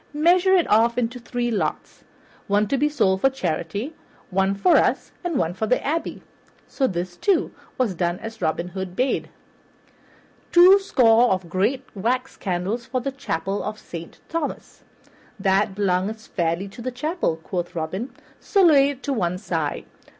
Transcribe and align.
Measure 0.15 0.55
it 0.55 0.65
off 0.67 0.97
into 0.97 1.19
three 1.19 1.51
lots, 1.51 2.03
one 2.47 2.67
to 2.67 2.75
be 2.75 2.89
sold 2.89 3.21
for 3.21 3.29
charity, 3.29 3.93
one 4.31 4.55
for 4.55 4.77
us, 4.77 5.11
and 5.23 5.37
one 5.37 5.53
for 5.53 5.67
the 5.67 5.79
abbey." 5.85 6.23
So 6.67 6.87
this, 6.87 7.15
too, 7.15 7.51
was 7.77 7.93
done 7.93 8.17
as 8.17 8.41
Robin 8.41 8.69
Hood 8.69 8.95
bade. 8.95 9.29
"Twoscore 10.51 11.29
of 11.29 11.47
great 11.51 11.85
wax 11.93 12.35
candles 12.35 12.87
for 12.87 12.99
the 12.99 13.11
Chapel 13.11 13.61
of 13.61 13.77
Saint 13.77 14.21
Thomas." 14.27 14.83
"That 15.39 15.75
belongeth 15.75 16.25
fairly 16.25 16.67
to 16.69 16.81
the 16.81 16.89
chapel," 16.89 17.35
quoth 17.37 17.75
Robin, 17.75 18.11
"so 18.39 18.63
lay 18.63 18.89
it 18.89 19.03
to 19.03 19.13
one 19.13 19.37
side. 19.37 19.85